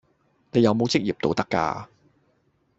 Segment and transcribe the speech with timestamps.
[0.51, 1.87] 你有冇職業道德㗎？